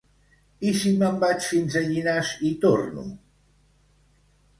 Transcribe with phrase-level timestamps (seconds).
[0.69, 3.05] I si me'n vaig fins a Llinars i torno?